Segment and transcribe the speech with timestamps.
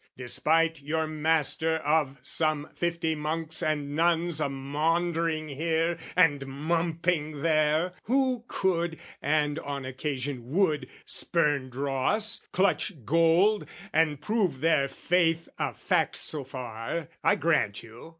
[0.17, 7.93] Despite your master of some fifty monks And nuns a maundering here and mumping there,
[8.05, 15.71] Who could, and on occasion would, spurn dross, Clutch gold, and prove their faith a
[15.71, 18.09] fact so far, I grant you!